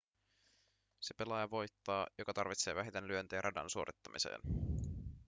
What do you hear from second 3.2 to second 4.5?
radan suorittamiseen